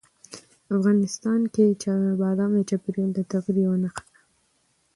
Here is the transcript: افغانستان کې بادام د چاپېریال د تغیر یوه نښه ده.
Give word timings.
افغانستان 0.75 1.41
کې 1.53 1.65
بادام 2.21 2.51
د 2.57 2.59
چاپېریال 2.69 3.11
د 3.13 3.19
تغیر 3.31 3.57
یوه 3.65 3.77
نښه 3.83 4.01
ده. 4.05 4.11